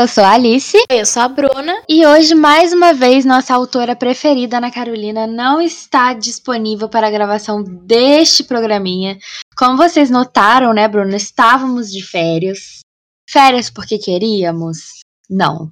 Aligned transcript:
eu 0.00 0.08
sou 0.08 0.24
a 0.24 0.30
Alice. 0.30 0.78
Eu 0.88 1.04
sou 1.04 1.20
a 1.20 1.28
Bruna. 1.28 1.82
E 1.86 2.06
hoje, 2.06 2.34
mais 2.34 2.72
uma 2.72 2.94
vez, 2.94 3.26
nossa 3.26 3.54
autora 3.54 3.94
preferida, 3.94 4.56
Ana 4.56 4.70
Carolina, 4.70 5.26
não 5.26 5.60
está 5.60 6.14
disponível 6.14 6.88
para 6.88 7.06
a 7.06 7.10
gravação 7.10 7.62
deste 7.62 8.42
programinha. 8.42 9.18
Como 9.54 9.76
vocês 9.76 10.08
notaram, 10.08 10.72
né, 10.72 10.88
Bruna? 10.88 11.16
Estávamos 11.16 11.92
de 11.92 12.02
férias. 12.02 12.80
Férias 13.28 13.68
porque 13.68 13.98
queríamos? 13.98 15.00
Não. 15.28 15.70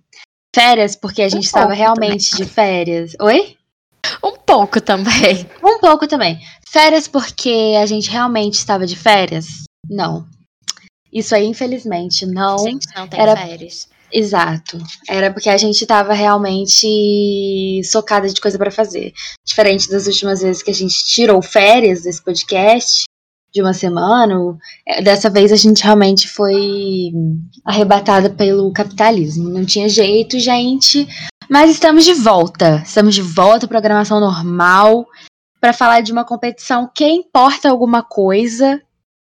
Férias 0.54 0.94
porque 0.94 1.22
a 1.22 1.28
gente 1.28 1.44
um 1.44 1.46
estava 1.46 1.72
realmente 1.72 2.30
também. 2.30 2.46
de 2.46 2.52
férias. 2.52 3.12
Oi? 3.22 3.56
Um 4.22 4.36
pouco 4.36 4.78
também. 4.78 5.48
Um 5.64 5.78
pouco 5.80 6.06
também. 6.06 6.38
Férias 6.68 7.08
porque 7.08 7.76
a 7.80 7.86
gente 7.86 8.10
realmente 8.10 8.54
estava 8.54 8.86
de 8.86 8.94
férias? 8.94 9.64
Não. 9.88 10.28
Isso 11.10 11.34
aí, 11.34 11.46
infelizmente, 11.46 12.26
não. 12.26 12.56
A 12.56 12.70
gente 12.70 12.86
não 12.94 13.08
tem 13.08 13.20
era... 13.20 13.34
férias. 13.34 13.88
Exato. 14.12 14.78
Era 15.08 15.32
porque 15.32 15.50
a 15.50 15.56
gente 15.56 15.84
tava 15.86 16.12
realmente 16.12 17.82
socada 17.84 18.28
de 18.28 18.40
coisa 18.40 18.58
para 18.58 18.70
fazer. 18.70 19.12
Diferente 19.46 19.90
das 19.90 20.06
últimas 20.06 20.40
vezes 20.40 20.62
que 20.62 20.70
a 20.70 20.74
gente 20.74 21.04
tirou 21.04 21.42
férias 21.42 22.02
desse 22.02 22.22
podcast 22.22 23.04
de 23.52 23.62
uma 23.62 23.72
semana, 23.72 24.34
é, 24.86 25.02
dessa 25.02 25.30
vez 25.30 25.50
a 25.52 25.56
gente 25.56 25.82
realmente 25.82 26.28
foi 26.28 27.10
arrebatada 27.64 28.30
pelo 28.30 28.72
capitalismo. 28.72 29.48
Não 29.48 29.64
tinha 29.64 29.88
jeito, 29.88 30.38
gente. 30.38 31.06
Mas 31.48 31.70
estamos 31.70 32.04
de 32.04 32.12
volta. 32.12 32.82
Estamos 32.84 33.14
de 33.14 33.22
volta, 33.22 33.66
programação 33.66 34.20
normal, 34.20 35.06
para 35.60 35.72
falar 35.72 36.02
de 36.02 36.12
uma 36.12 36.24
competição 36.24 36.90
que 36.94 37.06
importa 37.06 37.70
alguma 37.70 38.02
coisa 38.02 38.80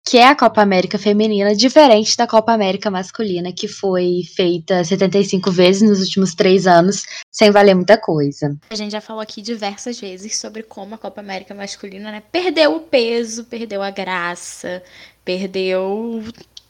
que 0.08 0.18
é 0.18 0.28
a 0.28 0.36
Copa 0.36 0.62
América 0.62 0.98
Feminina, 0.98 1.56
diferente 1.56 2.18
da 2.18 2.26
Copa 2.26 2.52
América 2.52 2.90
Masculina, 2.90 3.54
que 3.54 3.68
foi 3.68 4.22
feita 4.36 4.84
75 4.84 5.52
vezes 5.52 5.88
nos 5.88 6.00
últimos 6.00 6.34
três 6.34 6.66
anos, 6.66 7.06
sem 7.32 7.52
valer 7.52 7.76
muita 7.76 7.98
coisa. 7.98 8.58
A 8.70 8.76
gente 8.76 8.92
já 8.92 9.02
falou 9.02 9.22
aqui 9.22 9.42
diversas 9.42 10.00
vezes 10.00 10.38
sobre 10.40 10.64
como 10.64 10.96
a 10.96 10.98
Copa 10.98 11.22
América 11.22 11.54
Masculina 11.54 12.12
né, 12.12 12.24
perdeu 12.32 12.76
o 12.76 12.80
peso, 12.80 13.46
perdeu 13.46 13.82
a 13.82 13.92
graça, 13.92 14.84
perdeu 15.24 16.24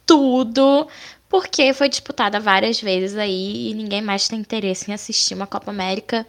tudo, 0.06 0.88
porque 1.30 1.74
foi 1.74 1.88
disputada 1.88 2.40
várias 2.40 2.82
vezes 2.82 3.18
aí 3.18 3.70
e 3.70 3.74
ninguém 3.74 4.02
mais 4.02 4.28
tem 4.28 4.40
interesse 4.40 4.92
em 4.92 4.94
assistir 4.94 5.34
uma 5.34 5.48
Copa 5.48 5.72
América. 5.72 6.28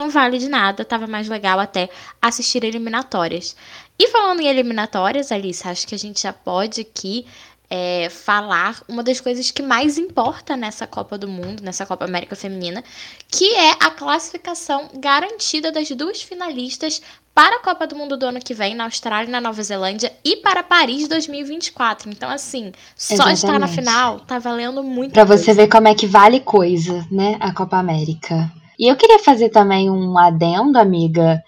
Não 0.00 0.10
vale 0.10 0.38
de 0.38 0.48
nada, 0.48 0.84
tava 0.84 1.06
mais 1.06 1.26
legal 1.26 1.58
até 1.58 1.88
assistir 2.20 2.62
eliminatórias. 2.62 3.56
E 3.98 4.08
falando 4.08 4.40
em 4.40 4.48
eliminatórias, 4.48 5.32
Alice, 5.32 5.66
acho 5.66 5.86
que 5.86 5.94
a 5.94 5.98
gente 5.98 6.22
já 6.22 6.32
pode 6.32 6.82
aqui 6.82 7.26
é, 7.68 8.08
falar 8.10 8.82
uma 8.88 9.02
das 9.02 9.20
coisas 9.20 9.50
que 9.50 9.62
mais 9.62 9.98
importa 9.98 10.56
nessa 10.56 10.86
Copa 10.86 11.18
do 11.18 11.28
Mundo, 11.28 11.62
nessa 11.62 11.84
Copa 11.84 12.04
América 12.04 12.36
Feminina, 12.36 12.82
que 13.28 13.54
é 13.54 13.72
a 13.80 13.90
classificação 13.90 14.88
garantida 14.94 15.72
das 15.72 15.88
duas 15.90 16.22
finalistas 16.22 17.02
para 17.34 17.56
a 17.56 17.60
Copa 17.60 17.86
do 17.86 17.96
Mundo 17.96 18.16
do 18.16 18.24
ano 18.24 18.40
que 18.40 18.54
vem, 18.54 18.74
na 18.74 18.84
Austrália 18.84 19.28
e 19.28 19.32
na 19.32 19.40
Nova 19.40 19.62
Zelândia, 19.62 20.10
e 20.24 20.36
para 20.36 20.62
Paris 20.62 21.06
2024. 21.06 22.08
Então, 22.08 22.30
assim, 22.30 22.72
só 22.96 23.14
Exatamente. 23.14 23.36
estar 23.36 23.58
na 23.58 23.68
final 23.68 24.20
tá 24.20 24.38
valendo 24.38 24.82
muito. 24.82 25.12
Para 25.12 25.24
você 25.24 25.52
ver 25.52 25.68
como 25.68 25.88
é 25.88 25.94
que 25.94 26.06
vale 26.06 26.40
coisa, 26.40 27.06
né, 27.10 27.36
a 27.40 27.52
Copa 27.52 27.76
América. 27.76 28.50
E 28.78 28.90
eu 28.90 28.96
queria 28.96 29.18
fazer 29.18 29.50
também 29.50 29.90
um 29.90 30.16
adendo, 30.16 30.78
amiga, 30.78 31.42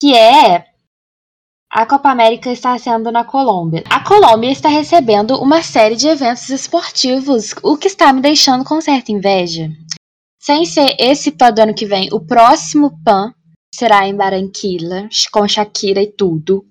que 0.00 0.16
é 0.16 0.64
a 1.74 1.84
Copa 1.84 2.08
América 2.08 2.52
está 2.52 2.78
sendo 2.78 3.10
na 3.10 3.24
Colômbia. 3.24 3.82
A 3.90 3.98
Colômbia 3.98 4.52
está 4.52 4.68
recebendo 4.68 5.42
uma 5.42 5.60
série 5.60 5.96
de 5.96 6.06
eventos 6.06 6.48
esportivos, 6.48 7.52
o 7.64 7.76
que 7.76 7.88
está 7.88 8.12
me 8.12 8.20
deixando 8.20 8.64
com 8.64 8.80
certa 8.80 9.10
inveja. 9.10 9.68
Sem 10.40 10.64
ser 10.66 10.94
esse 11.00 11.32
PAN 11.32 11.52
do 11.52 11.58
ano 11.58 11.74
que 11.74 11.84
vem, 11.84 12.08
o 12.12 12.20
próximo 12.20 12.96
PAN 13.04 13.34
será 13.74 14.06
em 14.06 14.14
Barranquilla, 14.14 15.08
com 15.32 15.48
Shakira 15.48 16.00
e 16.00 16.06
tudo. 16.06 16.64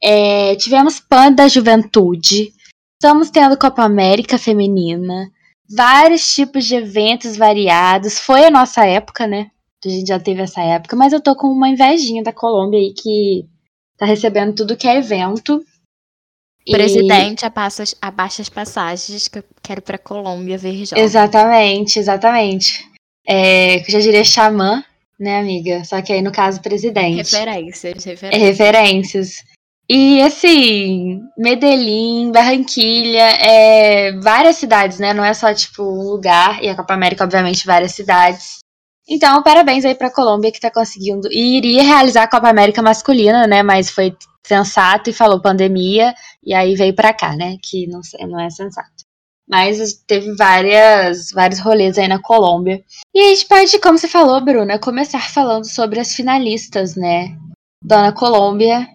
É, 0.00 0.54
tivemos 0.54 1.00
PAN 1.00 1.32
da 1.32 1.48
Juventude, 1.48 2.52
estamos 2.94 3.30
tendo 3.30 3.58
Copa 3.58 3.82
América 3.82 4.38
Feminina, 4.38 5.32
vários 5.68 6.32
tipos 6.32 6.64
de 6.64 6.76
eventos 6.76 7.36
variados. 7.36 8.20
Foi 8.20 8.44
a 8.44 8.50
nossa 8.52 8.86
época, 8.86 9.26
né? 9.26 9.50
A 9.84 9.88
gente 9.88 10.06
já 10.06 10.20
teve 10.20 10.42
essa 10.42 10.60
época, 10.60 10.94
mas 10.94 11.12
eu 11.12 11.20
tô 11.20 11.34
com 11.34 11.48
uma 11.48 11.68
invejinha 11.68 12.22
da 12.22 12.32
Colômbia 12.32 12.78
aí 12.78 12.94
que 12.94 13.44
tá 13.98 14.06
recebendo 14.06 14.54
tudo 14.54 14.76
que 14.76 14.86
é 14.86 14.96
evento. 14.96 15.62
Presidente, 16.70 17.42
e... 17.42 17.46
abaixa, 18.00 18.42
as 18.42 18.48
passagens 18.48 19.26
que 19.26 19.38
eu 19.38 19.44
quero 19.62 19.82
pra 19.82 19.98
Colômbia 19.98 20.58
ver 20.58 20.84
jogos. 20.84 21.02
Exatamente, 21.02 21.98
exatamente. 21.98 22.86
É, 23.26 23.80
eu 23.80 23.84
já 23.90 24.00
diria 24.00 24.24
xamã, 24.24 24.84
né, 25.18 25.40
amiga? 25.40 25.82
Só 25.84 26.00
que 26.00 26.12
aí, 26.12 26.22
no 26.22 26.30
caso, 26.30 26.60
presidente. 26.60 27.16
Referências, 27.16 28.04
referências. 28.04 28.32
É, 28.32 28.36
referências. 28.36 29.44
E, 29.88 30.20
assim, 30.20 31.22
Medellín, 31.36 32.30
Barranquilha, 32.30 33.30
é, 33.40 34.12
várias 34.20 34.56
cidades, 34.56 34.98
né? 34.98 35.14
Não 35.14 35.24
é 35.24 35.32
só, 35.32 35.52
tipo, 35.54 35.82
um 35.82 36.10
lugar. 36.10 36.62
E 36.62 36.68
a 36.68 36.74
Copa 36.74 36.92
América, 36.92 37.24
obviamente, 37.24 37.66
várias 37.66 37.92
cidades. 37.92 38.58
Então, 39.08 39.42
parabéns 39.42 39.84
aí 39.84 39.94
pra 39.94 40.12
Colômbia 40.12 40.52
que 40.52 40.60
tá 40.60 40.70
conseguindo. 40.70 41.28
E 41.32 41.56
iria 41.56 41.82
realizar 41.82 42.24
a 42.24 42.30
Copa 42.30 42.48
América 42.48 42.82
masculina, 42.82 43.46
né? 43.46 43.62
Mas 43.62 43.88
foi 43.88 44.14
sensato 44.46 45.08
e 45.08 45.14
falou 45.14 45.40
pandemia. 45.40 46.14
E 46.44 46.52
aí 46.52 46.74
veio 46.74 46.94
pra 46.94 47.14
cá, 47.14 47.34
né? 47.34 47.56
Que 47.62 47.86
não, 47.86 48.00
não 48.28 48.40
é 48.40 48.50
sensato. 48.50 49.08
Mas 49.48 49.94
teve 50.06 50.36
várias, 50.36 51.30
vários 51.32 51.58
rolês 51.58 51.96
aí 51.96 52.06
na 52.06 52.20
Colômbia. 52.20 52.84
E 53.14 53.20
a 53.20 53.28
gente 53.30 53.46
pode, 53.46 53.78
como 53.80 53.96
você 53.96 54.06
falou, 54.06 54.40
Bruna, 54.42 54.78
começar 54.78 55.20
falando 55.32 55.64
sobre 55.64 55.98
as 55.98 56.14
finalistas, 56.14 56.94
né? 56.94 57.34
Dona 57.82 58.12
Colômbia 58.12 58.86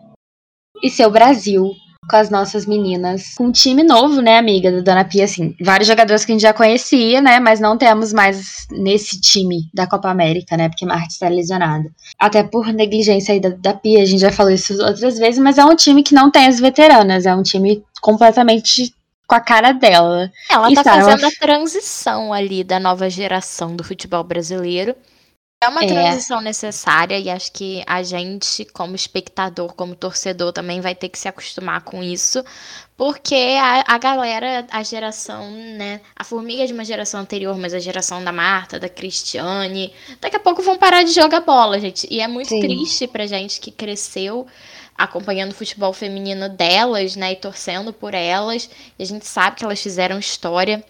e 0.84 0.92
seu 0.92 1.10
Brasil 1.10 1.72
com 2.14 2.18
as 2.18 2.30
nossas 2.30 2.68
meninas. 2.68 3.34
Com 3.36 3.46
um 3.46 3.52
time 3.52 3.82
novo, 3.82 4.22
né, 4.22 4.38
amiga, 4.38 4.72
da 4.72 4.82
Dona 4.82 5.04
Pia, 5.04 5.26
assim, 5.26 5.56
vários 5.60 5.88
jogadores 5.88 6.24
que 6.24 6.32
a 6.32 6.36
gente 6.36 6.44
já 6.44 6.54
conhecia, 6.54 7.20
né, 7.20 7.40
mas 7.40 7.60
não 7.60 7.76
temos 7.76 8.14
mais 8.14 8.68
nesse 8.70 9.20
time 9.20 9.64
da 9.74 9.88
Copa 9.88 10.12
América, 10.12 10.56
né, 10.56 10.70
porque 10.70 10.86
Marte 10.86 11.14
está 11.14 11.28
lesionada. 11.28 11.90
Até 12.20 12.44
por 12.44 12.68
negligência 12.68 13.34
aí 13.34 13.40
da, 13.40 13.50
da 13.50 13.74
Pia, 13.74 14.04
a 14.04 14.06
gente 14.06 14.20
já 14.20 14.32
falou 14.32 14.52
isso 14.52 14.74
outras 14.86 15.18
vezes, 15.18 15.40
mas 15.40 15.58
é 15.58 15.66
um 15.66 15.76
time 15.76 16.04
que 16.04 16.14
não 16.14 16.30
tem 16.30 16.46
as 16.46 16.60
veteranas, 16.60 17.26
é 17.26 17.34
um 17.34 17.42
time 17.42 17.84
completamente 18.00 18.94
com 19.26 19.34
a 19.34 19.40
cara 19.40 19.72
dela. 19.72 20.30
Ela 20.52 20.72
e 20.72 20.76
tá 20.76 20.84
fazendo 20.84 21.26
a 21.26 21.32
transição 21.32 22.32
ali 22.32 22.64
da 22.64 22.80
nova 22.80 23.10
geração 23.10 23.76
do 23.76 23.84
futebol 23.84 24.24
brasileiro 24.24 24.96
é 25.64 25.68
uma 25.68 25.84
é. 25.84 25.88
transição 25.88 26.40
é. 26.40 26.44
necessária 26.44 27.18
e 27.18 27.30
acho 27.30 27.52
que 27.52 27.84
a 27.88 28.04
gente, 28.04 28.66
como 28.66 28.96
espectador, 28.96 29.74
como 29.74 29.96
torcedor, 29.96 30.52
também 30.52 30.82
vai 30.82 30.94
ter 30.94 31.10
que 31.10 31.18
se 31.18 31.28
acostumar 31.28 31.82
com 31.82 32.04
isso, 32.04 32.44
porque 32.96 33.58
a, 33.60 33.84
a 33.88 33.98
galera, 33.98 34.68
a 34.70 34.84
geração, 34.84 35.50
né? 35.52 36.02
A 36.16 36.24
formiga 36.24 36.64
é 36.64 36.66
de 36.68 36.74
uma 36.74 36.86
geração 36.86 37.22
anterior, 37.22 37.58
mas 37.58 37.74
a 37.74 37.80
geração 37.80 38.24
da 38.24 38.32
Marta, 38.32 38.80
da 38.80 38.88
Cristiane, 38.90 39.94
daqui 40.22 40.36
a 40.36 40.40
pouco 40.40 40.62
vão 40.62 40.78
parar 40.78 41.04
de 41.04 41.12
jogar 41.12 41.42
bola, 41.42 41.80
gente. 41.80 42.08
E 42.12 42.22
é 42.22 42.28
muito 42.28 42.50
Sim. 42.50 42.60
triste 42.60 43.08
pra 43.08 43.26
gente 43.26 43.60
que 43.60 43.72
cresceu 43.72 44.46
acompanhando 44.98 45.52
o 45.52 45.56
futebol 45.56 45.92
feminino 45.92 46.50
delas, 46.50 47.16
né? 47.16 47.32
E 47.32 47.36
torcendo 47.36 47.92
por 47.92 48.14
elas. 48.14 48.70
E 48.98 49.04
a 49.04 49.06
gente 49.06 49.26
sabe 49.26 49.58
que 49.58 49.66
elas 49.66 49.82
fizeram 49.82 50.20
história. 50.20 50.84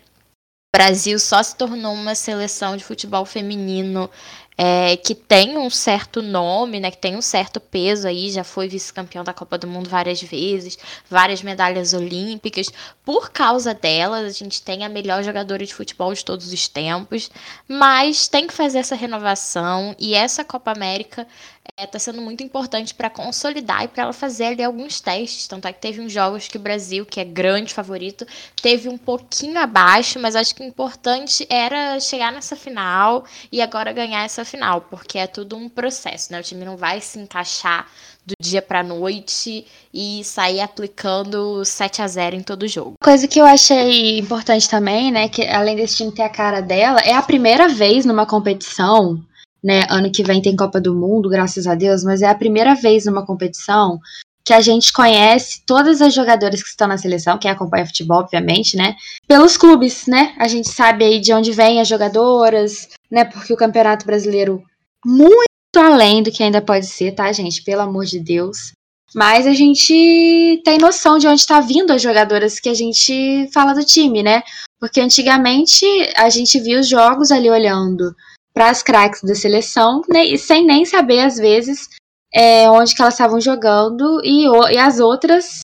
O 0.75 0.78
Brasil 0.78 1.19
só 1.19 1.41
se 1.41 1.55
tornou 1.55 1.94
uma 1.94 2.16
seleção 2.16 2.75
de 2.75 2.84
futebol 2.84 3.25
feminino 3.25 4.09
é, 4.58 4.97
que 4.97 5.16
tem 5.16 5.58
um 5.58 5.69
certo 5.69 6.22
nome, 6.22 6.80
né, 6.80 6.91
que 6.91 6.97
tem 6.97 7.16
um 7.16 7.22
certo 7.22 7.59
peso 7.59 8.08
aí, 8.08 8.31
já 8.31 8.44
foi 8.44 8.68
vice-campeão 8.68 9.24
da 9.24 9.34
Copa 9.34 9.58
do 9.58 9.68
Mundo 9.68 9.90
várias 9.90 10.22
vezes, 10.22 10.78
várias 11.09 11.41
medalhas 11.41 11.94
olímpicas. 11.94 12.68
Por 13.03 13.31
causa 13.31 13.74
delas, 13.74 14.25
a 14.25 14.38
gente 14.38 14.62
tem 14.62 14.84
a 14.84 14.90
melhor 14.90 15.24
jogadora 15.24 15.66
de 15.66 15.74
futebol 15.74 16.14
de 16.14 16.24
todos 16.24 16.52
os 16.52 16.68
tempos, 16.68 17.30
mas 17.68 18.28
tem 18.28 18.47
que 18.47 18.53
fazer 18.53 18.79
essa 18.79 18.96
renovação 18.96 19.96
e 20.00 20.14
essa 20.14 20.44
Copa 20.44 20.72
América 20.72 21.28
está 21.64 21.84
é, 21.84 21.88
tá 21.88 22.00
sendo 22.00 22.22
muito 22.22 22.44
importante 22.44 22.94
para 22.94 23.09
consolidar 23.09 23.84
e 23.84 23.88
para 23.88 24.03
ela 24.03 24.14
fazer 24.14 24.46
ali 24.46 24.64
alguns 24.64 25.00
testes. 25.00 25.47
Tanto 25.47 25.67
é 25.67 25.73
que 25.73 25.79
teve 25.79 26.02
uns 26.02 26.11
jogos 26.11 26.47
que 26.47 26.58
o 26.58 26.59
Brasil, 26.59 27.05
que 27.05 27.20
é 27.20 27.26
grande 27.26 27.73
favorito, 27.73 28.28
teve 28.61 28.90
um 28.90 28.97
pouquinho 28.97 29.58
abaixo, 29.58 30.20
mas 30.20 30.35
acho 30.35 30.53
que 30.53 30.61
o 30.61 30.66
importante 30.66 31.47
era 31.50 32.00
chegar 32.00 32.32
nessa 32.32 32.55
final 32.55 33.26
e 33.52 33.61
agora 33.61 33.91
ganhar 33.94 34.23
essa 34.23 34.42
final, 34.45 34.81
porque 34.81 35.17
é 35.17 35.28
tudo 35.28 35.55
um 35.55 35.69
processo, 35.69 36.31
né? 36.31 36.40
O 36.40 36.43
time 36.43 36.66
não 36.66 36.78
vai 36.78 37.01
se 37.01 37.19
encaixar 37.19 37.87
do 38.25 38.34
dia 38.40 38.61
para 38.61 38.84
noite 38.84 39.66
e 39.93 40.23
sair 40.23 40.61
aplicando 40.61 41.63
7 41.66 42.01
a 42.01 42.07
0 42.07 42.35
em 42.35 42.43
todo 42.43 42.67
jogo. 42.67 42.93
Coisa 43.03 43.28
que 43.28 43.40
eu 43.40 43.45
achei 43.45 44.17
importante 44.17 44.69
também, 44.69 45.11
né, 45.11 45.28
que 45.28 45.45
além 45.45 45.75
desse 45.75 45.97
time 45.97 46.11
ter 46.11 46.22
a 46.22 46.29
cara 46.29 46.61
dela, 46.61 46.99
é 47.01 47.13
a 47.13 47.22
primeira 47.22 47.67
vez 47.67 48.05
numa 48.05 48.25
competição 48.25 49.22
né? 49.63 49.85
Ano 49.90 50.11
que 50.11 50.23
vem 50.23 50.41
tem 50.41 50.55
Copa 50.55 50.81
do 50.81 50.93
Mundo, 50.93 51.29
graças 51.29 51.66
a 51.66 51.73
Deus, 51.73 52.03
mas 52.03 52.22
é 52.22 52.28
a 52.28 52.35
primeira 52.35 52.75
vez 52.75 53.05
numa 53.05 53.25
competição 53.25 53.97
que 54.45 54.53
a 54.53 54.61
gente 54.61 54.91
conhece 54.91 55.61
todas 55.66 56.01
as 56.01 56.13
jogadoras 56.13 56.61
que 56.61 56.69
estão 56.69 56.87
na 56.87 56.97
seleção, 56.97 57.37
quem 57.37 57.49
acompanha 57.49 57.85
futebol, 57.85 58.19
obviamente, 58.19 58.75
né? 58.75 58.95
Pelos 59.28 59.55
clubes, 59.55 60.05
né? 60.05 60.35
A 60.37 60.47
gente 60.47 60.69
sabe 60.69 61.05
aí 61.05 61.19
de 61.19 61.34
onde 61.34 61.51
vêm 61.51 61.79
as 61.79 61.87
jogadoras, 61.87 62.90
né? 63.09 63.23
Porque 63.23 63.53
o 63.53 63.57
Campeonato 63.57 64.05
Brasileiro, 64.05 64.61
muito 65.05 65.47
além 65.78 66.22
do 66.22 66.31
que 66.31 66.43
ainda 66.43 66.61
pode 66.61 66.85
ser, 66.85 67.13
tá, 67.13 67.31
gente? 67.31 67.63
Pelo 67.63 67.81
amor 67.81 68.05
de 68.05 68.19
Deus. 68.19 68.73
Mas 69.16 69.45
a 69.45 69.53
gente 69.53 70.61
tem 70.66 70.78
noção 70.78 71.17
de 71.17 71.28
onde 71.28 71.40
está 71.40 71.61
vindo 71.61 71.91
as 71.91 72.01
jogadoras 72.01 72.59
que 72.59 72.69
a 72.69 72.73
gente 72.73 73.47
fala 73.53 73.73
do 73.73 73.85
time, 73.85 74.23
né? 74.23 74.41
Porque 74.79 74.99
antigamente 74.99 75.85
a 76.17 76.29
gente 76.29 76.59
via 76.59 76.79
os 76.79 76.87
jogos 76.90 77.31
ali 77.31 77.49
olhando 77.49 78.13
para 78.53 78.69
as 78.69 78.84
craques 78.84 79.23
da 79.23 79.34
seleção, 79.34 80.01
né, 80.07 80.35
sem 80.37 80.66
nem 80.66 80.85
saber, 80.85 81.22
às 81.22 81.37
vezes, 81.37 81.90
é, 82.34 82.70
onde 82.70 82.96
que 82.96 83.02
elas 83.02 83.14
estavam 83.14 83.40
jogando, 83.40 84.22
e, 84.24 84.46
e 84.74 84.78
as 84.78 85.00
outras, 85.00 85.59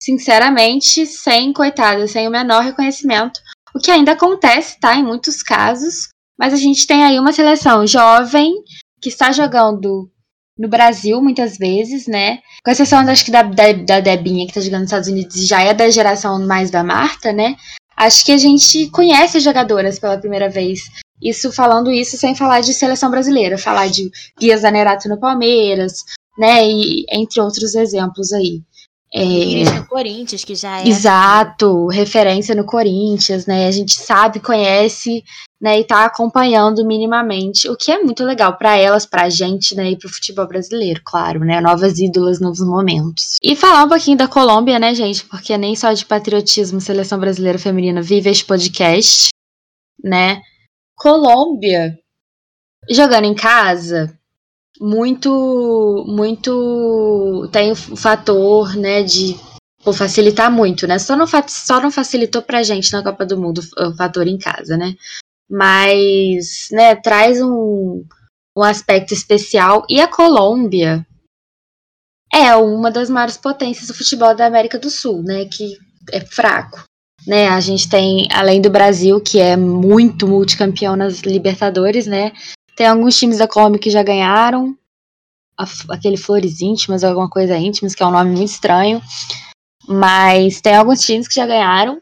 sinceramente, 0.00 1.04
sem, 1.06 1.52
coitada, 1.52 2.06
sem 2.06 2.28
o 2.28 2.30
menor 2.30 2.62
reconhecimento. 2.62 3.40
O 3.74 3.78
que 3.78 3.90
ainda 3.90 4.12
acontece, 4.12 4.78
tá? 4.80 4.96
Em 4.96 5.04
muitos 5.04 5.42
casos. 5.42 6.08
Mas 6.38 6.52
a 6.54 6.56
gente 6.56 6.86
tem 6.86 7.04
aí 7.04 7.18
uma 7.18 7.32
seleção 7.32 7.86
jovem 7.86 8.54
que 9.00 9.08
está 9.08 9.32
jogando 9.32 10.10
no 10.58 10.68
Brasil, 10.68 11.20
muitas 11.20 11.56
vezes, 11.56 12.06
né? 12.06 12.38
Com 12.64 12.70
exceção, 12.70 13.00
acho 13.00 13.24
que 13.24 13.30
da, 13.30 13.42
da, 13.42 13.72
da 13.72 14.00
Debinha, 14.00 14.46
que 14.46 14.52
tá 14.52 14.60
jogando 14.60 14.80
nos 14.80 14.88
Estados 14.88 15.08
Unidos, 15.08 15.46
já 15.46 15.62
é 15.62 15.72
da 15.72 15.88
geração 15.90 16.44
mais 16.44 16.70
da 16.70 16.82
Marta, 16.82 17.32
né? 17.32 17.56
Acho 17.96 18.24
que 18.24 18.32
a 18.32 18.38
gente 18.38 18.88
conhece 18.90 19.40
jogadoras 19.40 19.98
pela 19.98 20.18
primeira 20.18 20.48
vez. 20.48 20.80
Isso 21.22 21.52
falando 21.52 21.90
isso 21.90 22.16
sem 22.16 22.34
falar 22.34 22.60
de 22.60 22.72
seleção 22.72 23.10
brasileira, 23.10 23.58
falar 23.58 23.88
de 23.88 24.10
Bia 24.38 24.56
Zanerato 24.56 25.08
no 25.08 25.18
Palmeiras, 25.18 26.04
né? 26.38 26.66
E 26.66 27.04
entre 27.10 27.40
outros 27.40 27.74
exemplos 27.74 28.32
aí. 28.32 28.62
É, 29.12 29.64
no 29.74 29.86
Corinthians, 29.86 30.44
que 30.44 30.54
já 30.54 30.80
é. 30.80 30.88
Exato, 30.88 31.86
referência 31.86 32.54
no 32.54 32.64
Corinthians, 32.64 33.46
né? 33.46 33.66
A 33.66 33.70
gente 33.70 33.94
sabe, 33.94 34.38
conhece, 34.38 35.24
né? 35.58 35.80
E 35.80 35.84
tá 35.84 36.04
acompanhando 36.04 36.86
minimamente, 36.86 37.70
o 37.70 37.76
que 37.76 37.90
é 37.90 38.02
muito 38.02 38.22
legal 38.22 38.58
para 38.58 38.76
elas, 38.76 39.06
pra 39.06 39.30
gente, 39.30 39.74
né? 39.74 39.92
E 39.92 39.96
pro 39.96 40.10
futebol 40.10 40.46
brasileiro, 40.46 41.00
claro, 41.02 41.40
né? 41.40 41.58
Novas 41.58 41.98
ídolas, 41.98 42.38
novos 42.38 42.60
momentos. 42.60 43.36
E 43.42 43.56
falar 43.56 43.84
um 43.84 43.88
pouquinho 43.88 44.18
da 44.18 44.28
Colômbia, 44.28 44.78
né, 44.78 44.94
gente? 44.94 45.24
Porque 45.24 45.56
nem 45.56 45.74
só 45.74 45.92
de 45.94 46.04
patriotismo 46.04 46.78
Seleção 46.78 47.18
Brasileira 47.18 47.58
Feminina 47.58 48.02
vive 48.02 48.28
este 48.28 48.44
podcast, 48.44 49.28
né? 50.04 50.42
Colômbia, 50.98 51.98
jogando 52.90 53.24
em 53.24 53.34
casa, 53.34 54.18
muito, 54.80 56.04
muito 56.06 57.48
tem 57.52 57.72
o 57.72 57.76
fator, 57.76 58.76
né, 58.76 59.02
de 59.02 59.36
pô, 59.84 59.92
facilitar 59.92 60.50
muito, 60.50 60.86
né? 60.86 60.98
Só 60.98 61.16
não, 61.16 61.26
só 61.46 61.80
não 61.80 61.90
facilitou 61.90 62.42
pra 62.42 62.62
gente 62.62 62.92
na 62.92 63.02
Copa 63.02 63.24
do 63.24 63.38
Mundo 63.38 63.60
o 63.78 63.96
fator 63.96 64.26
em 64.26 64.38
casa, 64.38 64.76
né? 64.76 64.94
Mas, 65.48 66.68
né, 66.70 66.94
traz 66.96 67.40
um, 67.40 68.04
um 68.56 68.62
aspecto 68.62 69.14
especial. 69.14 69.86
E 69.88 70.00
a 70.00 70.08
Colômbia 70.08 71.06
é 72.32 72.54
uma 72.56 72.90
das 72.90 73.08
maiores 73.08 73.36
potências 73.36 73.88
do 73.88 73.94
futebol 73.94 74.34
da 74.34 74.46
América 74.46 74.78
do 74.78 74.90
Sul, 74.90 75.22
né? 75.22 75.46
Que 75.46 75.78
é 76.12 76.20
fraco. 76.20 76.87
Né, 77.28 77.46
a 77.46 77.60
gente 77.60 77.90
tem, 77.90 78.26
além 78.32 78.58
do 78.58 78.70
Brasil, 78.70 79.20
que 79.20 79.38
é 79.38 79.54
muito 79.54 80.26
multicampeão 80.26 80.96
nas 80.96 81.20
Libertadores, 81.20 82.06
né? 82.06 82.32
Tem 82.74 82.86
alguns 82.86 83.18
times 83.18 83.36
da 83.36 83.46
Colômbia 83.46 83.78
que 83.78 83.90
já 83.90 84.02
ganharam. 84.02 84.74
A, 85.54 85.66
aquele 85.90 86.16
Flores 86.16 86.62
Íntimas, 86.62 87.04
alguma 87.04 87.28
coisa 87.28 87.58
íntimas, 87.58 87.94
que 87.94 88.02
é 88.02 88.06
um 88.06 88.12
nome 88.12 88.30
muito 88.30 88.50
estranho. 88.50 89.02
Mas 89.86 90.62
tem 90.62 90.74
alguns 90.74 91.02
times 91.02 91.28
que 91.28 91.34
já 91.34 91.44
ganharam 91.44 92.00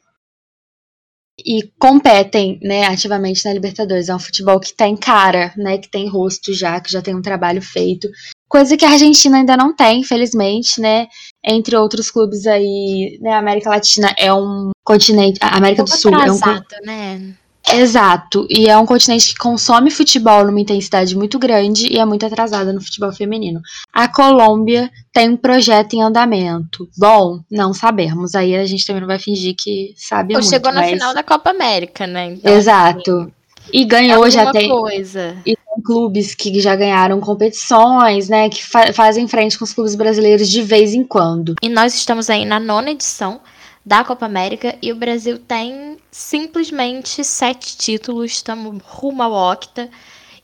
e 1.45 1.71
competem, 1.79 2.61
né, 2.63 2.85
ativamente 2.87 3.45
na 3.45 3.53
Libertadores. 3.53 4.09
É 4.09 4.15
um 4.15 4.21
futebol 4.21 4.61
que 4.61 4.73
tem 4.73 4.97
cara, 4.97 5.53
né, 5.57 5.79
que 5.79 5.91
tem 5.91 6.09
rosto 6.09 6.53
já, 6.55 6.81
que 6.81 6.93
já 6.93 7.03
tem 7.03 7.17
um 7.17 7.23
trabalho 7.23 7.61
feito. 7.61 8.09
Coisa 8.49 8.77
que 8.77 8.85
a 8.85 8.91
Argentina 8.91 9.39
ainda 9.39 9.57
não 9.57 9.75
tem, 9.75 10.01
infelizmente, 10.01 10.81
né? 10.81 11.09
Entre 11.47 11.77
outros 11.77 12.11
clubes 12.11 12.47
aí, 12.47 13.19
né, 13.21 13.35
a 13.35 13.39
América 13.39 13.71
Latina 13.71 14.13
é 14.19 14.33
um 14.35 14.73
continente, 14.83 15.39
a 15.41 15.57
América 15.57 15.83
um 15.83 15.85
do 15.85 15.91
Sul 15.91 16.13
é 16.15 16.33
um 16.33 16.41
né? 16.85 17.35
Exato. 17.75 18.47
E 18.49 18.69
é 18.69 18.77
um 18.79 18.87
continente 18.87 19.29
que 19.29 19.39
consome 19.39 19.91
futebol 19.91 20.45
numa 20.45 20.61
intensidade 20.61 21.17
muito 21.17 21.39
grande 21.39 21.93
e 21.93 21.99
é 21.99 22.05
muito 22.05 22.25
atrasada 22.25 22.73
no 22.73 22.81
futebol 22.81 23.13
feminino. 23.13 23.61
A 23.93 24.09
Colômbia 24.09 24.91
tem 25.13 25.31
um 25.31 25.37
projeto 25.37 25.95
em 25.95 26.03
andamento. 26.03 26.89
Bom, 26.97 27.41
não 27.51 27.73
sabemos. 27.73 28.35
Aí 28.35 28.55
a 28.55 28.65
gente 28.65 28.87
também 28.87 29.01
não 29.01 29.09
vai 29.09 29.19
fingir 29.19 29.55
que 29.59 29.95
sabe 29.97 30.35
Ou 30.35 30.41
muito. 30.41 30.51
chegou 30.51 30.73
na 30.73 30.85
final 30.85 31.13
da 31.13 31.23
Copa 31.23 31.51
América, 31.51 32.07
né? 32.07 32.35
Então, 32.35 32.53
Exato. 32.53 33.11
Assim, 33.11 33.33
e 33.73 33.85
ganhou 33.85 34.29
já 34.31 34.51
tem. 34.51 34.69
Coisa. 34.69 35.37
E 35.45 35.57
tem 35.57 35.83
clubes 35.85 36.35
que 36.35 36.61
já 36.61 36.75
ganharam 36.75 37.21
competições, 37.21 38.29
né? 38.29 38.49
Que 38.49 38.65
fa 38.65 38.93
fazem 38.93 39.27
frente 39.29 39.59
com 39.59 39.65
os 39.65 39.73
clubes 39.73 39.95
brasileiros 39.95 40.49
de 40.49 40.63
vez 40.63 40.95
em 40.95 41.05
quando. 41.05 41.55
E 41.63 41.69
nós 41.69 41.95
estamos 41.95 42.31
aí 42.31 42.45
na 42.45 42.61
nona 42.61 42.91
edição 42.91 43.41
da 43.85 44.03
Copa 44.03 44.27
América 44.27 44.77
e 44.83 44.91
o 44.91 44.97
Brasil 44.97 45.39
tem 45.39 45.97
simplesmente 46.11 47.23
sete 47.23 47.77
títulos, 47.77 48.33
estamos 48.33 48.83
rumo 48.85 49.23
ao 49.23 49.33
octa. 49.33 49.89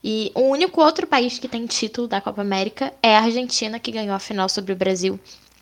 E 0.01 0.31
o 0.35 0.41
único 0.41 0.81
outro 0.81 1.07
país 1.07 1.39
que 1.39 1.47
tem 1.47 1.65
título 1.65 2.07
da 2.07 2.19
Copa 2.19 2.41
América 2.41 2.91
é 3.01 3.15
a 3.15 3.21
Argentina, 3.21 3.79
que 3.79 3.91
ganhou 3.91 4.13
a 4.13 4.19
final 4.19 4.49
sobre 4.49 4.73
o 4.73 4.75
Brasil 4.75 5.17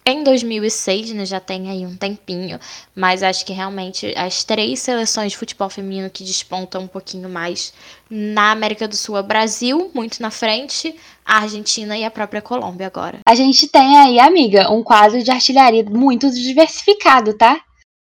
em 0.06 0.24
2006, 0.24 1.12
né, 1.12 1.26
já 1.26 1.40
tem 1.40 1.70
aí 1.70 1.86
um 1.86 1.96
tempinho, 1.96 2.60
mas 2.96 3.22
acho 3.22 3.46
que 3.46 3.54
realmente 3.54 4.14
as 4.18 4.44
três 4.44 4.80
seleções 4.80 5.32
de 5.32 5.38
futebol 5.38 5.70
feminino 5.70 6.10
que 6.10 6.24
despontam 6.24 6.84
um 6.84 6.88
pouquinho 6.88 7.30
mais 7.30 7.74
na 8.10 8.52
América 8.52 8.88
do 8.88 8.96
Sul 8.96 9.18
é 9.18 9.24
Brasil, 9.24 9.92
muito 9.94 10.22
na 10.22 10.32
frente, 10.32 10.96
a 11.24 11.40
Argentina 11.40 11.98
e 11.98 12.04
a 12.04 12.12
própria 12.12 12.42
Colômbia 12.42 12.88
agora. 12.88 13.20
A 13.26 13.36
gente 13.36 13.68
tem 13.68 13.98
aí, 13.98 14.20
amiga, 14.20 14.72
um 14.72 14.84
quadro 14.84 15.24
de 15.24 15.30
artilharia 15.30 15.84
muito 15.84 16.32
diversificado, 16.32 17.34
tá? 17.34 17.62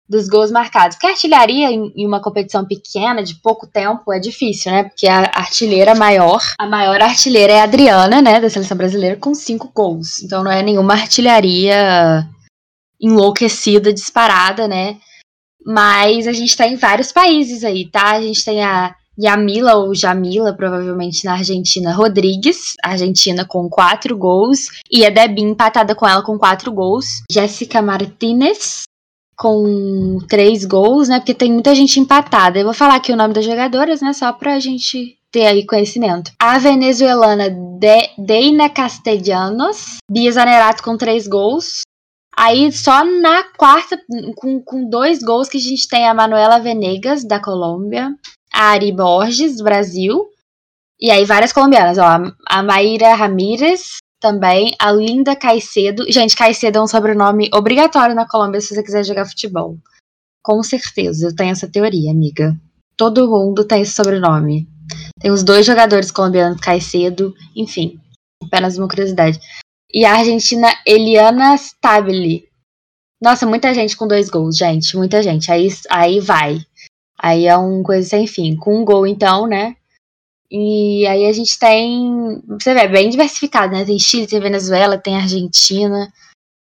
Dos 0.08 0.29
gols 0.29 0.50
marcados. 0.50 0.97
Porque 0.97 1.06
a 1.06 1.11
artilharia 1.11 1.70
em, 1.70 2.06
uma 2.06 2.20
competição 2.20 2.64
pequena, 2.64 3.23
de 3.23 3.35
pouco 3.37 3.67
tempo, 3.67 4.12
é 4.12 4.19
difícil, 4.19 4.73
né? 4.73 4.85
Porque 4.85 5.06
a 5.06 5.23
artilheira 5.35 5.94
maior, 5.94 6.41
a 6.58 6.67
maior 6.67 7.00
artilheira 7.03 7.53
é 7.53 7.61
a 7.61 7.64
Adriana, 7.64 8.23
né, 8.23 8.41
da 8.41 8.49
seleção 8.50 8.76
brasileira, 8.76 9.17
com 9.17 9.35
cinco 9.35 9.70
gols. 9.75 10.23
Então 10.23 10.44
não 10.44 10.50
é 10.50 10.62
nenhuma 10.62 10.94
artilharia 10.94 12.26
enlouquecida, 13.00 13.93
disparada, 13.93 14.67
né? 14.69 14.99
Mas 15.64 16.26
a 16.26 16.32
gente 16.32 16.56
tá 16.56 16.67
em 16.67 16.76
vários 16.76 17.11
países 17.11 17.64
aí, 17.64 17.91
tá? 17.91 18.12
A 18.12 18.23
gente 18.23 18.44
tem 18.44 18.62
a 18.62 18.94
Yamila 19.19 19.76
ou 19.76 19.94
Jamila, 19.94 20.55
provavelmente 20.55 21.25
na 21.25 21.32
Argentina, 21.32 21.93
Rodrigues, 21.93 22.75
Argentina 22.84 23.44
com 23.44 23.69
quatro 23.69 24.17
gols, 24.17 24.69
e 24.91 25.05
a 25.05 25.10
Debbie 25.10 25.43
empatada 25.43 25.94
com 25.94 26.06
ela 26.06 26.22
com 26.22 26.39
quatro 26.39 26.70
gols. 26.70 27.22
Jéssica 27.31 27.81
Martinez, 27.81 28.82
com 29.36 30.19
três 30.28 30.64
gols, 30.64 31.08
né? 31.08 31.19
Porque 31.19 31.34
tem 31.34 31.52
muita 31.52 31.74
gente 31.74 32.00
empatada. 32.00 32.58
Eu 32.58 32.64
vou 32.64 32.74
falar 32.74 32.96
aqui 32.96 33.12
o 33.12 33.16
nome 33.16 33.34
das 33.34 33.44
jogadoras, 33.44 34.00
né? 34.00 34.12
Só 34.12 34.32
pra 34.32 34.58
gente 34.58 35.19
ter 35.31 35.46
aí 35.46 35.66
conhecimento. 35.66 36.32
A 36.40 36.58
venezuelana 36.58 37.50
De 37.50 38.10
Deina 38.19 38.70
Castellanos, 38.70 39.98
Bia 40.10 40.32
Zanerato 40.32 40.82
com 40.82 40.96
três 40.96 41.26
gols. 41.26 41.82
Aí 42.38 42.70
só 42.70 43.05
na 43.05 43.44
quarta, 43.56 43.98
com, 44.36 44.60
com 44.62 44.88
dois 44.88 45.22
gols, 45.22 45.48
que 45.48 45.56
a 45.56 45.60
gente 45.60 45.88
tem 45.88 46.06
a 46.06 46.14
Manuela 46.14 46.58
Venegas, 46.58 47.24
da 47.24 47.40
Colômbia, 47.40 48.14
a 48.52 48.70
Ari 48.70 48.93
Borges, 48.93 49.56
do 49.56 49.64
Brasil, 49.64 50.26
e 51.00 51.10
aí 51.10 51.24
várias 51.24 51.52
colombianas, 51.52 51.98
ó. 51.98 52.32
A 52.46 52.62
Maíra 52.62 53.14
Ramírez, 53.14 53.98
também 54.20 54.75
a 54.79 54.93
Linda 54.93 55.37
Caicedo. 55.37 56.11
Gente, 56.11 56.37
Caicedo 56.37 56.79
é 56.79 56.82
um 56.82 56.87
sobrenome 56.87 57.49
obrigatório 57.55 58.15
na 58.15 58.29
Colômbia 58.29 58.61
se 58.61 58.75
você 58.75 58.82
quiser 58.82 59.05
jogar 59.05 59.27
futebol. 59.27 59.79
Com 60.43 60.63
certeza, 60.63 61.27
eu 61.27 61.35
tenho 61.35 61.53
essa 61.53 61.69
teoria, 61.69 62.11
amiga. 62.11 62.56
Todo 62.96 63.29
mundo 63.29 63.65
tem 63.65 63.82
esse 63.82 63.93
sobrenome. 63.93 64.67
Tem 65.20 65.31
os 65.31 65.43
dois 65.43 65.67
jogadores 65.67 66.11
colombianos, 66.11 66.61
Caicedo, 66.61 67.35
enfim, 67.55 68.01
apenas 68.43 68.79
uma 68.79 68.89
curiosidade. 68.89 69.41
E 69.93 70.05
a 70.05 70.17
Argentina, 70.17 70.69
Eliana 70.87 71.55
Stabile. 71.56 72.49
Nossa, 73.23 73.46
muita 73.46 73.73
gente 73.75 73.96
com 73.96 74.06
dois 74.06 74.29
gols, 74.29 74.56
gente, 74.56 74.96
muita 74.96 75.23
gente. 75.23 75.51
Aí, 75.51 75.69
aí 75.91 76.20
vai. 76.20 76.61
Aí 77.19 77.46
é 77.46 77.56
uma 77.56 77.82
coisa 77.82 78.08
sem 78.08 78.27
fim. 78.27 78.56
Com 78.56 78.81
um 78.81 78.85
gol, 78.85 79.06
então, 79.06 79.46
né? 79.46 79.77
E 80.50 81.06
aí 81.06 81.26
a 81.26 81.32
gente 81.32 81.58
tem, 81.58 82.43
você 82.48 82.72
vê, 82.72 82.86
bem 82.88 83.10
diversificado, 83.10 83.72
né? 83.72 83.84
Tem 83.84 83.98
Chile, 83.98 84.26
tem 84.26 84.41
Venezuela, 84.41 84.98
tem 84.98 85.17
Argentina, 85.17 86.12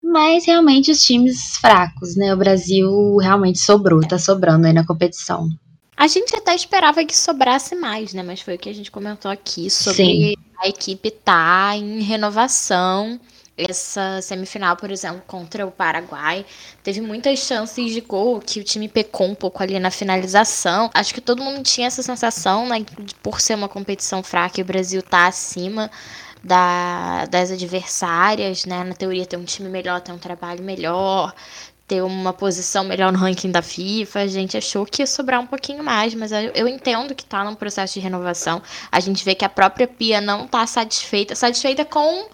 mas 0.04 0.46
realmente 0.46 0.92
os 0.92 1.02
times 1.02 1.58
fracos, 1.58 2.16
né? 2.16 2.34
O 2.34 2.38
Brasil 2.38 3.18
realmente 3.18 3.60
sobrou, 3.60 4.02
tá 4.02 4.18
sobrando 4.18 4.68
aí 4.68 4.74
na 4.74 4.86
competição. 4.86 5.50
A 5.98 6.08
gente 6.08 6.36
até 6.36 6.54
esperava 6.54 7.06
que 7.06 7.16
sobrasse 7.16 7.76
mais, 7.76 8.14
né? 8.14 8.22
Mas 8.22 8.42
foi 8.42 8.56
o 8.56 8.60
que 8.60 8.70
a 8.70 8.74
gente 8.74 8.92
comentou 8.92 9.32
aqui 9.32 9.70
sobre 9.70 9.96
Sim. 9.96 10.34
a 10.60 10.68
equipe 10.68 11.10
tá 11.10 11.76
em 11.76 12.02
renovação 12.02 13.20
essa 13.58 14.22
semifinal, 14.22 14.76
por 14.76 14.92
exemplo, 14.92 15.24
contra 15.26 15.66
o 15.66 15.72
Paraguai. 15.72 16.46
Teve 16.84 17.02
muitas 17.02 17.40
chances 17.40 17.94
de 17.94 18.02
gol 18.02 18.40
que 18.40 18.60
o 18.60 18.64
time 18.64 18.88
pecou 18.88 19.28
um 19.28 19.36
pouco 19.36 19.64
ali 19.64 19.80
na 19.80 19.90
finalização. 19.92 20.90
Acho 20.94 21.14
que 21.14 21.22
todo 21.22 21.44
mundo 21.44 21.64
tinha 21.64 21.88
essa 21.88 22.04
sensação, 22.04 22.68
né, 22.68 22.86
por 23.24 23.40
ser 23.40 23.56
uma 23.56 23.70
competição 23.70 24.22
fraca 24.22 24.60
e 24.60 24.64
o 24.64 24.66
Brasil 24.66 25.02
tá 25.02 25.28
acima 25.28 25.90
da, 26.44 27.26
das 27.26 27.50
adversárias, 27.50 28.66
né? 28.66 28.84
Na 28.84 28.94
teoria 28.94 29.26
ter 29.26 29.38
um 29.38 29.46
time 29.46 29.70
melhor, 29.70 30.00
ter 30.02 30.12
um 30.12 30.18
trabalho 30.20 30.64
melhor, 30.64 31.34
ter 31.88 32.02
uma 32.04 32.34
posição 32.34 32.84
melhor 32.84 33.12
no 33.12 33.18
ranking 33.18 33.52
da 33.52 33.62
FIFA. 33.62 34.20
A 34.20 34.28
gente 34.28 34.58
achou 34.58 34.86
que 34.86 35.02
ia 35.02 35.08
sobrar 35.08 35.40
um 35.40 35.48
pouquinho 35.48 35.84
mais, 35.84 36.14
mas 36.14 36.32
eu, 36.32 36.52
eu 36.54 36.68
entendo 36.68 37.16
que 37.16 37.24
está 37.24 37.44
num 37.44 37.56
processo 37.56 37.96
de 37.96 38.00
renovação. 38.00 38.62
A 38.92 39.00
gente 39.00 39.24
vê 39.24 39.34
que 39.34 39.46
a 39.46 39.50
própria 39.50 39.88
Pia 39.88 40.22
não 40.22 40.46
está 40.46 40.68
satisfeita, 40.68 41.36
satisfeita 41.36 41.86
com 41.86 42.28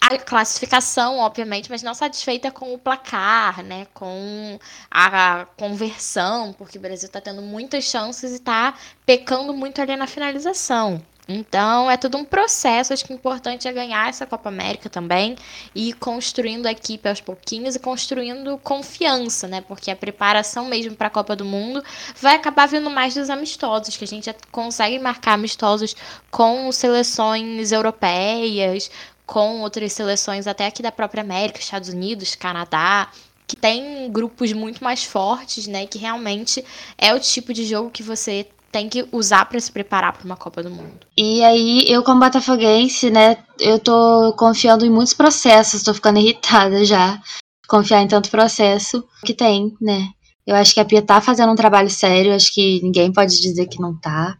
a 0.00 0.18
classificação, 0.18 1.18
obviamente, 1.18 1.70
mas 1.70 1.82
não 1.82 1.94
satisfeita 1.94 2.50
com 2.50 2.72
o 2.72 2.78
placar, 2.78 3.62
né? 3.62 3.86
Com 3.92 4.58
a 4.90 5.46
conversão, 5.56 6.52
porque 6.54 6.78
o 6.78 6.80
Brasil 6.80 7.06
está 7.06 7.20
tendo 7.20 7.42
muitas 7.42 7.84
chances 7.84 8.32
e 8.32 8.36
está 8.36 8.74
pecando 9.04 9.52
muito 9.52 9.80
ali 9.80 9.94
na 9.96 10.06
finalização. 10.06 11.02
Então, 11.32 11.88
é 11.88 11.96
todo 11.96 12.18
um 12.18 12.24
processo. 12.24 12.92
Acho 12.92 13.04
que 13.04 13.12
o 13.12 13.14
importante 13.14 13.68
é 13.68 13.72
ganhar 13.72 14.08
essa 14.08 14.26
Copa 14.26 14.48
América 14.48 14.90
também 14.90 15.36
e 15.74 15.90
ir 15.90 15.92
construindo 15.92 16.66
a 16.66 16.72
equipe 16.72 17.08
aos 17.08 17.20
pouquinhos 17.20 17.76
e 17.76 17.78
construindo 17.78 18.58
confiança, 18.58 19.46
né? 19.46 19.60
Porque 19.60 19.92
a 19.92 19.96
preparação 19.96 20.64
mesmo 20.64 20.96
para 20.96 21.06
a 21.06 21.10
Copa 21.10 21.36
do 21.36 21.44
Mundo 21.44 21.84
vai 22.20 22.34
acabar 22.34 22.66
vindo 22.66 22.90
mais 22.90 23.14
dos 23.14 23.30
amistosos, 23.30 23.96
que 23.96 24.02
a 24.04 24.08
gente 24.08 24.24
já 24.26 24.34
consegue 24.50 24.98
marcar 24.98 25.34
amistosos 25.34 25.94
com 26.32 26.72
seleções 26.72 27.70
europeias, 27.70 28.90
com 29.30 29.60
outras 29.60 29.92
seleções 29.92 30.48
até 30.48 30.66
aqui 30.66 30.82
da 30.82 30.90
própria 30.90 31.22
América, 31.22 31.60
Estados 31.60 31.88
Unidos, 31.88 32.34
Canadá 32.34 33.08
que 33.46 33.56
tem 33.56 34.10
grupos 34.12 34.52
muito 34.52 34.82
mais 34.82 35.02
fortes, 35.02 35.66
né? 35.66 35.84
Que 35.84 35.98
realmente 35.98 36.64
é 36.96 37.12
o 37.12 37.18
tipo 37.18 37.52
de 37.52 37.64
jogo 37.64 37.90
que 37.90 38.02
você 38.02 38.46
tem 38.70 38.88
que 38.88 39.08
usar 39.10 39.44
para 39.46 39.58
se 39.58 39.70
preparar 39.72 40.12
para 40.12 40.24
uma 40.24 40.36
Copa 40.36 40.62
do 40.62 40.70
Mundo. 40.70 41.00
E 41.16 41.42
aí, 41.42 41.84
eu 41.88 42.04
como 42.04 42.20
botafoguense, 42.20 43.10
né, 43.10 43.36
eu 43.58 43.80
tô 43.80 44.32
confiando 44.38 44.86
em 44.86 44.90
muitos 44.90 45.14
processos, 45.14 45.82
tô 45.82 45.92
ficando 45.92 46.20
irritada 46.20 46.84
já. 46.84 47.20
Confiar 47.66 48.02
em 48.02 48.08
tanto 48.08 48.30
processo 48.30 49.04
que 49.24 49.34
tem, 49.34 49.76
né? 49.80 50.08
Eu 50.46 50.54
acho 50.54 50.72
que 50.72 50.80
a 50.80 50.84
Pia 50.84 51.02
tá 51.02 51.20
fazendo 51.20 51.52
um 51.52 51.56
trabalho 51.56 51.90
sério, 51.90 52.34
acho 52.34 52.54
que 52.54 52.80
ninguém 52.82 53.12
pode 53.12 53.40
dizer 53.40 53.66
que 53.66 53.80
não 53.80 53.96
tá, 53.96 54.36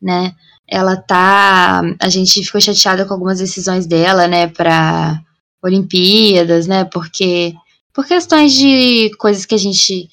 né? 0.00 0.34
Ela 0.72 0.96
tá. 0.96 1.82
A 2.00 2.08
gente 2.08 2.42
ficou 2.42 2.58
chateada 2.58 3.04
com 3.04 3.12
algumas 3.12 3.38
decisões 3.38 3.84
dela, 3.86 4.26
né, 4.26 4.46
pra 4.46 5.20
Olimpíadas, 5.62 6.66
né? 6.66 6.84
Porque. 6.84 7.54
Por 7.94 8.06
questões 8.06 8.54
de 8.54 9.10
coisas 9.18 9.44
que 9.44 9.54
a 9.54 9.58
gente 9.58 10.08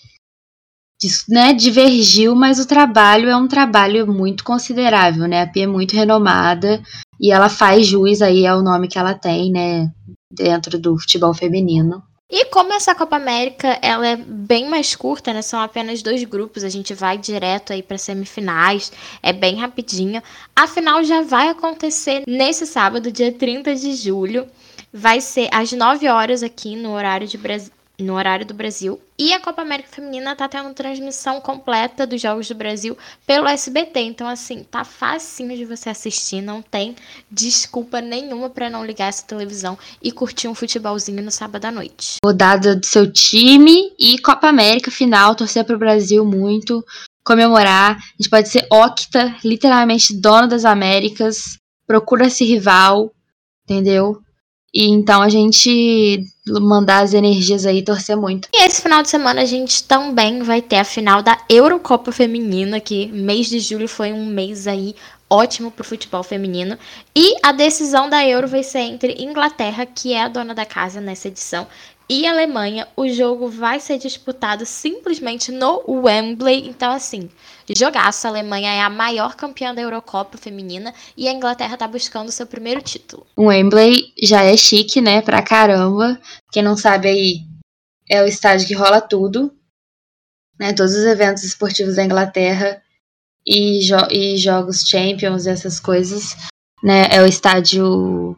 né, 1.30 1.54
divergiu, 1.54 2.36
mas 2.36 2.60
o 2.60 2.68
trabalho 2.68 3.30
é 3.30 3.38
um 3.38 3.48
trabalho 3.48 4.06
muito 4.06 4.44
considerável, 4.44 5.30
né? 5.30 5.44
A 5.44 5.48
Pia 5.48 5.64
é 5.64 5.68
muito 5.68 5.96
renomada 5.96 6.84
e 7.22 7.32
ela 7.32 7.48
faz 7.48 7.88
jus 7.88 8.22
aí 8.22 8.46
ao 8.46 8.62
nome 8.62 8.90
que 8.90 9.00
ela 9.00 9.14
tem, 9.14 9.50
né, 9.50 9.90
dentro 10.30 10.78
do 10.78 11.00
futebol 11.00 11.34
feminino. 11.34 12.04
E 12.32 12.46
como 12.46 12.72
essa 12.74 12.94
Copa 12.94 13.16
América 13.16 13.80
ela 13.82 14.08
é 14.08 14.16
bem 14.16 14.70
mais 14.70 14.96
curta, 14.96 15.34
né? 15.34 15.42
São 15.42 15.60
apenas 15.60 16.04
dois 16.04 16.24
grupos, 16.24 16.64
a 16.64 16.70
gente 16.70 16.94
vai 16.94 17.18
direto 17.18 17.74
aí 17.74 17.82
para 17.82 17.98
semifinais, 17.98 18.92
é 19.24 19.34
bem 19.34 19.56
rapidinho. 19.56 20.22
A 20.56 20.68
final 20.68 21.04
já 21.04 21.24
vai 21.24 21.50
acontecer 21.50 22.24
nesse 22.28 22.68
sábado, 22.68 23.12
dia 23.12 23.32
30 23.32 23.74
de 23.74 23.94
julho. 23.96 24.48
Vai 24.94 25.22
ser 25.22 25.50
às 25.52 25.72
9 25.72 26.08
horas 26.08 26.44
aqui 26.44 26.76
no 26.76 26.92
horário 26.94 27.28
de 27.28 27.38
Brasília 27.38 27.79
no 28.00 28.16
horário 28.16 28.46
do 28.46 28.54
Brasil. 28.54 29.00
E 29.18 29.34
a 29.34 29.40
Copa 29.40 29.62
América 29.62 29.90
Feminina 29.90 30.36
tá 30.36 30.48
tendo 30.48 30.74
transmissão 30.74 31.42
completa 31.42 32.08
dos 32.08 32.22
Jogos 32.22 32.48
do 32.48 32.56
Brasil 32.56 32.98
pelo 33.28 33.48
SBT. 33.48 34.00
Então, 34.00 34.28
assim, 34.28 34.64
tá 34.64 34.84
facinho 34.84 35.56
de 35.56 35.66
você 35.66 35.90
assistir. 35.90 36.42
Não 36.42 36.62
tem 36.62 36.96
desculpa 37.30 38.00
nenhuma 38.00 38.50
para 38.50 38.70
não 38.70 38.86
ligar 38.86 39.10
essa 39.10 39.26
televisão 39.26 39.78
e 40.02 40.12
curtir 40.12 40.48
um 40.48 40.56
futebolzinho 40.56 41.22
no 41.22 41.32
sábado 41.32 41.66
à 41.66 41.72
noite. 41.72 42.16
Rodada 42.24 42.76
do 42.76 42.86
seu 42.86 43.12
time 43.12 43.94
e 44.00 44.18
Copa 44.20 44.48
América 44.48 44.90
final. 44.90 45.36
Torcer 45.36 45.66
pro 45.66 45.78
Brasil 45.78 46.26
muito. 46.26 46.84
Comemorar. 47.26 47.98
A 47.98 48.22
gente 48.22 48.30
pode 48.30 48.50
ser 48.50 48.66
octa, 48.72 49.36
literalmente 49.44 50.20
dona 50.20 50.48
das 50.48 50.64
Américas. 50.64 51.58
Procura 51.86 52.28
esse 52.28 52.46
rival. 52.46 53.12
Entendeu? 53.66 54.20
E 54.74 54.88
então 54.88 55.22
a 55.22 55.30
gente 55.30 56.24
mandar 56.48 57.04
as 57.04 57.14
energias 57.14 57.66
aí 57.66 57.82
torcer 57.82 58.18
muito. 58.18 58.50
E 58.54 58.64
esse 58.66 58.82
final 58.82 59.02
de 59.02 59.10
semana 59.10 59.42
a 59.42 59.46
gente 59.46 59.84
também 59.84 60.42
vai 60.42 60.62
ter 60.62 60.78
a 60.78 60.84
final 60.84 61.22
da 61.22 61.38
Eurocopa 61.50 62.12
Feminina, 62.12 62.80
que 62.80 63.08
mês 63.08 63.48
de 63.48 63.60
julho 63.60 63.88
foi 63.88 64.12
um 64.14 64.26
mês 64.26 64.68
aí 64.68 64.96
ótimo 65.30 65.70
para 65.70 65.82
o 65.82 65.86
futebol 65.86 66.24
feminino. 66.24 66.78
E 67.16 67.36
a 67.44 67.52
decisão 67.52 68.10
da 68.10 68.26
Euro 68.26 68.48
vai 68.48 68.64
ser 68.64 68.80
entre 68.80 69.24
Inglaterra, 69.24 69.86
que 69.86 70.14
é 70.14 70.24
a 70.24 70.28
dona 70.28 70.56
da 70.56 70.66
casa 70.66 71.00
nessa 71.00 71.28
edição, 71.28 71.68
e 72.10 72.26
Alemanha. 72.26 72.88
O 72.98 73.08
jogo 73.08 73.48
vai 73.48 73.80
ser 73.80 74.00
disputado 74.00 74.66
simplesmente 74.66 75.52
no 75.52 75.84
Wembley. 75.88 76.68
Então, 76.68 76.92
assim, 76.92 77.30
jogaço. 77.78 78.26
A 78.26 78.32
Alemanha 78.32 78.72
é 78.72 78.82
a 78.82 78.90
maior 78.90 79.36
campeã 79.36 79.74
da 79.74 79.82
Eurocopa 79.82 80.38
feminina 80.38 80.94
e 81.16 81.28
a 81.28 81.32
Inglaterra 81.32 81.78
tá 81.78 81.88
buscando 81.88 82.32
seu 82.32 82.48
primeiro 82.48 82.82
título. 82.82 83.28
O 83.36 83.46
Wembley 83.46 84.12
já 84.22 84.44
é 84.44 84.58
chique, 84.58 85.00
né? 85.00 85.22
Pra 85.22 85.44
caramba. 85.44 86.20
Quem 86.52 86.64
não 86.64 86.76
sabe 86.76 87.08
aí, 87.08 87.42
é 88.10 88.24
o 88.24 88.28
estádio 88.28 88.68
que 88.68 88.74
rola 88.74 89.00
tudo. 89.00 89.54
Né, 90.60 90.74
todos 90.74 90.94
os 90.94 91.06
eventos 91.06 91.46
esportivos 91.46 91.96
da 91.96 92.04
Inglaterra 92.04 92.82
e, 93.48 93.80
jo 93.82 93.96
e 94.12 94.36
jogos 94.36 94.82
Champions, 94.86 95.48
essas 95.48 95.80
coisas, 95.80 96.36
né? 96.84 97.08
É 97.10 97.22
o 97.22 97.26
estádio 97.26 98.38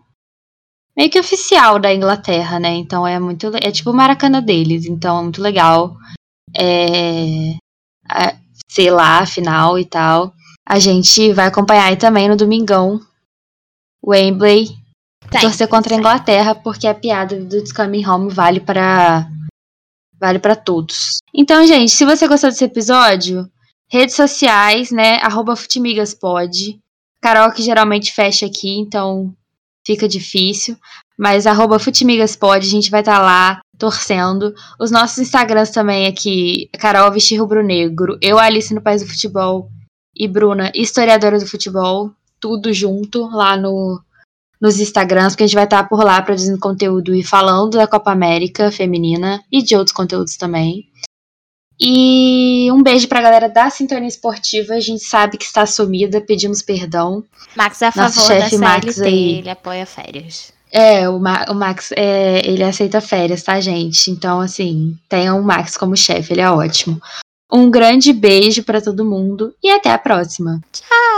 meio 0.95 1.09
que 1.09 1.19
oficial 1.19 1.79
da 1.79 1.93
Inglaterra, 1.93 2.59
né? 2.59 2.69
Então 2.75 3.05
é 3.05 3.19
muito. 3.19 3.51
É 3.55 3.71
tipo 3.71 3.91
o 3.91 3.93
Maracanã 3.93 4.41
deles, 4.41 4.85
então 4.85 5.19
é 5.19 5.23
muito 5.23 5.41
legal. 5.41 5.95
É, 6.55 7.51
é, 8.11 8.35
sei 8.69 8.91
lá, 8.91 9.19
afinal 9.19 9.77
e 9.79 9.85
tal. 9.85 10.33
A 10.67 10.79
gente 10.79 11.33
vai 11.33 11.47
acompanhar 11.47 11.85
aí 11.85 11.97
também 11.97 12.29
no 12.29 12.37
domingão 12.37 12.99
Wembley 14.05 14.69
torcer 15.39 15.67
contra 15.67 15.95
a 15.95 15.97
Inglaterra, 15.97 16.55
porque 16.55 16.87
a 16.87 16.93
piada 16.93 17.39
do 17.39 17.57
It's 17.57 17.71
Coming 17.71 18.05
Home 18.05 18.33
vale 18.33 18.59
para 18.59 19.27
vale 20.19 20.39
para 20.39 20.55
todos. 20.55 21.17
Então, 21.33 21.65
gente, 21.65 21.91
se 21.91 22.05
você 22.05 22.27
gostou 22.27 22.49
desse 22.49 22.63
episódio, 22.63 23.49
redes 23.89 24.15
sociais, 24.15 24.91
né? 24.91 25.15
Arroba 25.17 25.55
Futimigaspod. 25.55 26.79
Carol 27.21 27.51
que 27.51 27.61
geralmente 27.61 28.11
fecha 28.11 28.45
aqui, 28.45 28.79
então 28.79 29.33
fica 29.91 30.07
difícil. 30.07 30.77
Mas 31.17 31.45
arroba 31.45 31.79
Futimigaspod, 31.79 32.65
a 32.65 32.69
gente 32.69 32.89
vai 32.89 33.01
estar 33.01 33.17
tá 33.17 33.21
lá 33.21 33.61
torcendo. 33.77 34.53
Os 34.79 34.91
nossos 34.91 35.19
Instagrams 35.19 35.71
também 35.71 36.07
aqui, 36.07 36.69
Carol 36.79 37.11
Vestir 37.11 37.39
Rubro 37.39 37.63
Negro, 37.63 38.17
eu 38.21 38.39
Alice 38.39 38.73
no 38.73 38.81
País 38.81 39.01
do 39.01 39.07
Futebol 39.07 39.69
e 40.15 40.27
Bruna, 40.27 40.71
historiadora 40.75 41.39
do 41.39 41.47
futebol, 41.47 42.11
tudo 42.39 42.73
junto 42.73 43.27
lá 43.29 43.55
no 43.57 44.01
nos 44.59 44.79
Instagrams, 44.79 45.33
porque 45.33 45.43
a 45.43 45.47
gente 45.47 45.55
vai 45.55 45.63
estar 45.63 45.81
tá 45.81 45.89
por 45.89 46.03
lá 46.03 46.21
produzindo 46.21 46.59
conteúdo 46.59 47.15
e 47.15 47.23
falando 47.23 47.71
da 47.71 47.87
Copa 47.87 48.11
América 48.11 48.71
feminina 48.71 49.43
e 49.51 49.63
de 49.63 49.75
outros 49.75 49.91
conteúdos 49.91 50.37
também. 50.37 50.85
E 51.83 52.71
um 52.71 52.83
beijo 52.83 53.07
pra 53.07 53.21
galera 53.21 53.49
da 53.49 53.67
Sintonia 53.71 54.07
Esportiva. 54.07 54.75
A 54.75 54.79
gente 54.79 55.03
sabe 55.03 55.35
que 55.35 55.45
está 55.45 55.65
sumida, 55.65 56.21
pedimos 56.21 56.61
perdão. 56.61 57.23
Max 57.55 57.81
é 57.81 57.87
a 57.87 57.91
favor 57.91 58.27
da 58.27 58.49
CLT, 58.49 58.57
Max 58.57 59.01
aí. 59.01 59.39
ele 59.39 59.49
apoia 59.49 59.85
férias. 59.87 60.53
É, 60.71 61.09
o, 61.09 61.19
Ma 61.19 61.45
o 61.49 61.55
Max, 61.55 61.91
é, 61.97 62.47
ele 62.47 62.63
aceita 62.63 63.01
férias, 63.01 63.41
tá, 63.41 63.59
gente? 63.59 64.11
Então, 64.11 64.39
assim, 64.39 64.95
tenham 65.09 65.39
o 65.39 65.43
Max 65.43 65.75
como 65.75 65.97
chefe, 65.97 66.33
ele 66.33 66.41
é 66.41 66.49
ótimo. 66.49 67.01
Um 67.51 67.69
grande 67.69 68.13
beijo 68.13 68.63
para 68.63 68.79
todo 68.79 69.03
mundo 69.03 69.53
e 69.61 69.69
até 69.69 69.91
a 69.91 69.97
próxima. 69.97 70.61
Tchau! 70.71 71.10